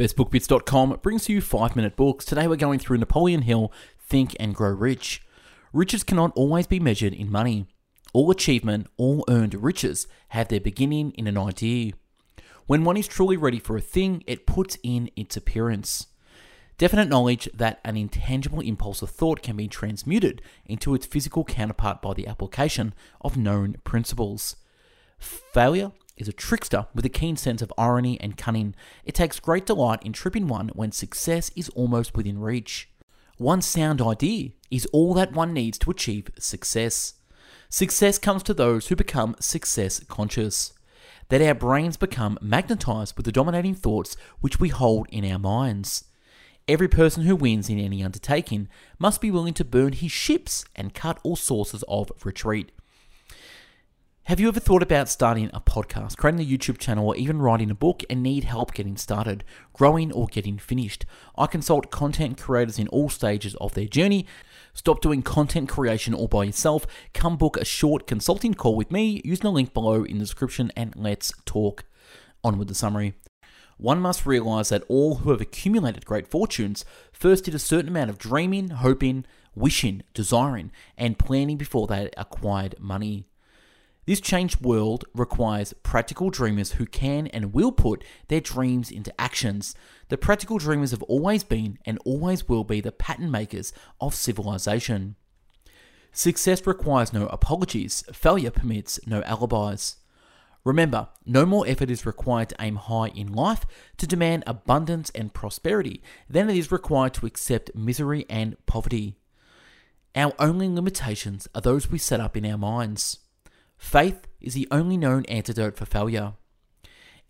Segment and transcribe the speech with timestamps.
[0.00, 2.24] BestBookBits.com brings you 5 Minute Books.
[2.24, 5.20] Today we're going through Napoleon Hill, Think and Grow Rich.
[5.74, 7.66] Riches cannot always be measured in money.
[8.14, 11.92] All achievement, all earned riches have their beginning in an idea.
[12.66, 16.06] When one is truly ready for a thing, it puts in its appearance.
[16.78, 22.00] Definite knowledge that an intangible impulse of thought can be transmuted into its physical counterpart
[22.00, 24.56] by the application of known principles.
[25.18, 28.74] Failure is a trickster with a keen sense of irony and cunning.
[29.04, 32.88] It takes great delight in tripping one when success is almost within reach.
[33.38, 37.14] One sound idea is all that one needs to achieve success.
[37.70, 40.74] Success comes to those who become success conscious.
[41.30, 46.04] That our brains become magnetized with the dominating thoughts which we hold in our minds.
[46.68, 50.92] Every person who wins in any undertaking must be willing to burn his ships and
[50.92, 52.72] cut all sources of retreat.
[54.30, 57.68] Have you ever thought about starting a podcast, creating a YouTube channel, or even writing
[57.68, 61.04] a book and need help getting started, growing, or getting finished?
[61.36, 64.28] I consult content creators in all stages of their journey.
[64.72, 66.86] Stop doing content creation all by yourself.
[67.12, 70.70] Come book a short consulting call with me using the link below in the description
[70.76, 71.82] and let's talk.
[72.44, 73.14] On with the summary.
[73.78, 78.10] One must realize that all who have accumulated great fortunes first did a certain amount
[78.10, 83.26] of dreaming, hoping, wishing, desiring, and planning before they acquired money.
[84.06, 89.74] This changed world requires practical dreamers who can and will put their dreams into actions.
[90.08, 95.16] The practical dreamers have always been and always will be the pattern makers of civilization.
[96.12, 99.96] Success requires no apologies, failure permits no alibis.
[100.64, 103.64] Remember, no more effort is required to aim high in life
[103.96, 109.16] to demand abundance and prosperity than it is required to accept misery and poverty.
[110.14, 113.20] Our only limitations are those we set up in our minds.
[113.80, 116.34] Faith is the only known antidote for failure.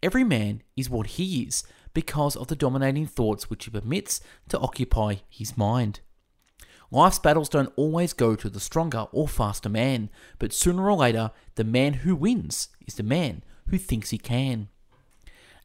[0.00, 4.58] Every man is what he is because of the dominating thoughts which he permits to
[4.60, 6.00] occupy his mind.
[6.90, 11.32] Life's battles don't always go to the stronger or faster man, but sooner or later,
[11.56, 14.68] the man who wins is the man who thinks he can.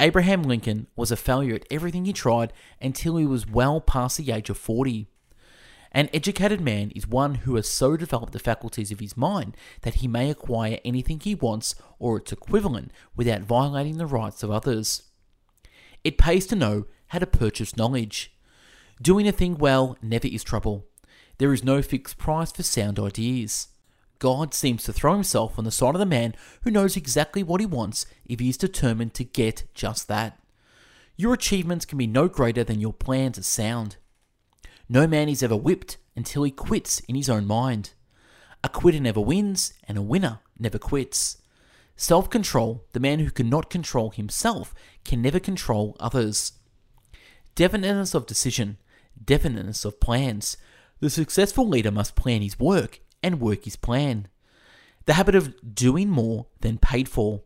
[0.00, 4.32] Abraham Lincoln was a failure at everything he tried until he was well past the
[4.32, 5.08] age of 40.
[5.94, 9.94] An educated man is one who has so developed the faculties of his mind that
[9.94, 15.04] he may acquire anything he wants or its equivalent without violating the rights of others.
[16.02, 18.34] It pays to know how to purchase knowledge.
[19.00, 20.84] Doing a thing well never is trouble.
[21.38, 23.68] There is no fixed price for sound ideas.
[24.18, 27.60] God seems to throw himself on the side of the man who knows exactly what
[27.60, 30.40] he wants if he is determined to get just that.
[31.16, 33.96] Your achievements can be no greater than your plans are sound.
[34.88, 37.94] No man is ever whipped until he quits in his own mind.
[38.62, 41.38] A quitter never wins, and a winner never quits.
[41.96, 44.74] Self control, the man who cannot control himself,
[45.04, 46.52] can never control others.
[47.54, 48.78] Definiteness of decision,
[49.22, 50.56] definiteness of plans.
[51.00, 54.28] The successful leader must plan his work and work his plan.
[55.06, 57.42] The habit of doing more than paid for.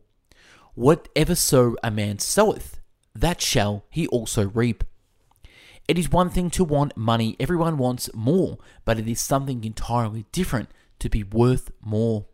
[0.73, 2.79] Whatever so a man soweth,
[3.13, 4.83] that shall he also reap.
[5.89, 10.27] It is one thing to want money, everyone wants more, but it is something entirely
[10.31, 10.69] different
[10.99, 12.27] to be worth more.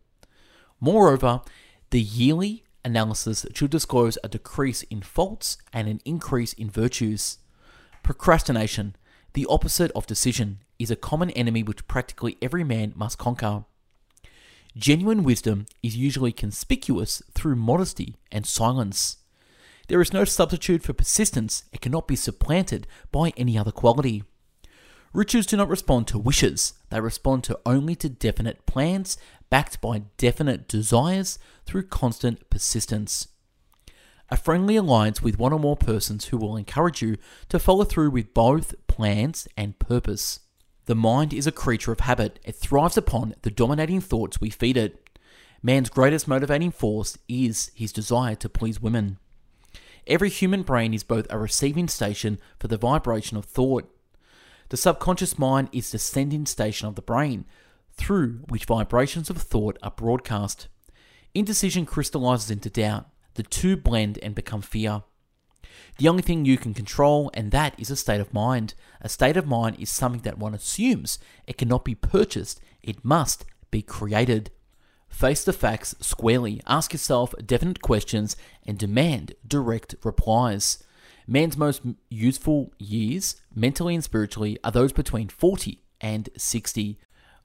[0.78, 1.40] Moreover,
[1.88, 7.38] the yearly analysis should disclose a decrease in faults and an increase in virtues.
[8.02, 8.94] Procrastination,
[9.32, 13.64] the opposite of decision, is a common enemy which practically every man must conquer.
[14.76, 19.16] Genuine wisdom is usually conspicuous through modesty and silence.
[19.88, 24.24] There is no substitute for persistence, it cannot be supplanted by any other quality.
[25.12, 29.16] Riches do not respond to wishes, they respond to only to definite plans
[29.48, 33.28] backed by definite desires through constant persistence.
[34.28, 37.16] A friendly alliance with one or more persons who will encourage you
[37.48, 40.40] to follow through with both plans and purpose.
[40.86, 44.76] The mind is a creature of habit, it thrives upon the dominating thoughts we feed
[44.76, 45.08] it.
[45.62, 49.18] Man's greatest motivating force is his desire to please women.
[50.06, 53.92] Every human brain is both a receiving station for the vibration of thought.
[54.68, 57.44] The subconscious mind is the sending station of the brain,
[57.92, 60.68] through which vibrations of thought are broadcast.
[61.34, 63.06] Indecision crystallizes into doubt.
[63.34, 65.02] The two blend and become fear.
[65.98, 68.74] The only thing you can control, and that is a state of mind.
[69.00, 71.18] A state of mind is something that one assumes.
[71.46, 74.50] It cannot be purchased, it must be created.
[75.08, 78.36] Face the facts squarely, ask yourself definite questions,
[78.66, 80.84] and demand direct replies.
[81.26, 86.98] Man's most useful years, mentally and spiritually, are those between 40 and 60.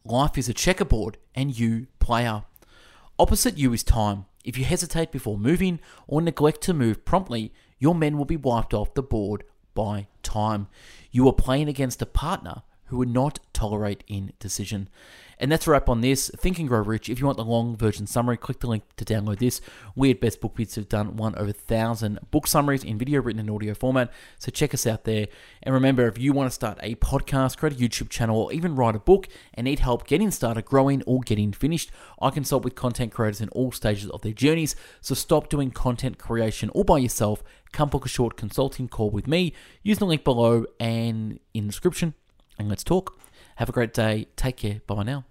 [0.03, 2.43] Life is a checkerboard, and you player.
[3.17, 4.25] Opposite you is time.
[4.43, 8.73] If you hesitate before moving or neglect to move promptly, your men will be wiped
[8.73, 9.43] off the board
[9.73, 10.67] by time.
[11.11, 14.89] You are playing against a partner who would not tolerate indecision.
[15.39, 16.29] And that's a wrap on this.
[16.35, 17.09] Think and Grow Rich.
[17.09, 19.61] If you want the long version summary, click the link to download this.
[19.95, 23.21] We at Best Book Bits have done one over a thousand book summaries in video,
[23.21, 24.11] written, and audio format.
[24.39, 25.27] So check us out there.
[25.63, 28.75] And remember, if you want to start a podcast, create a YouTube channel, or even
[28.75, 31.91] write a book and need help getting started, growing, or getting finished,
[32.21, 34.75] I consult with content creators in all stages of their journeys.
[34.99, 37.41] So stop doing content creation all by yourself.
[37.71, 39.53] Come book a short consulting call with me.
[39.81, 42.15] Use the link below and in the description,
[42.57, 43.18] and let's talk.
[43.56, 44.27] Have a great day.
[44.36, 44.81] Take care.
[44.88, 45.25] Bye bye now.